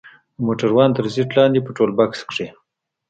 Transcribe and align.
د 0.35 0.37
موټروان 0.45 0.89
تر 0.97 1.05
سيټ 1.13 1.29
لاندې 1.37 1.59
په 1.63 1.71
ټولبکس 1.77 2.21
کښې. 2.29 2.47